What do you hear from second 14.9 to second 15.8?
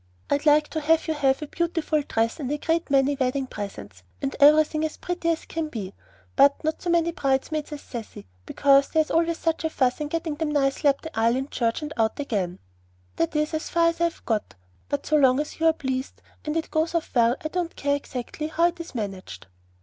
so long as you are